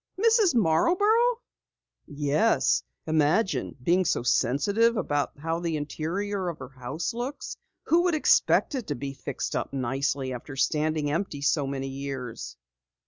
[0.19, 0.55] "Mrs.
[0.55, 1.41] Marborough?"
[2.07, 7.55] "Yes, imagine being so sensitive about how the interior of her house looks.
[7.83, 12.57] Who would expect it to be fixed up nicely after standing empty so many years?"